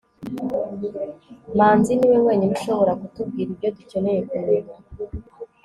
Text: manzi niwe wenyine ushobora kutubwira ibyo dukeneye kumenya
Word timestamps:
manzi 1.57 1.91
niwe 1.95 2.17
wenyine 2.25 2.51
ushobora 2.57 2.91
kutubwira 3.01 3.49
ibyo 3.53 3.69
dukeneye 3.77 4.19
kumenya 4.29 4.75